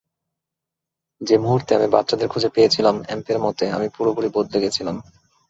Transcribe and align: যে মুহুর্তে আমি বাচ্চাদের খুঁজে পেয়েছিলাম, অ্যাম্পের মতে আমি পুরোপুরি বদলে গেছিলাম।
যে 1.21 1.35
মুহুর্তে 1.37 1.71
আমি 1.75 1.87
বাচ্চাদের 1.87 2.27
খুঁজে 2.27 2.49
পেয়েছিলাম, 2.49 2.95
অ্যাম্পের 3.01 3.37
মতে 3.39 3.65
আমি 3.71 3.87
পুরোপুরি 3.97 4.29
বদলে 4.33 4.57
গেছিলাম। 4.59 4.95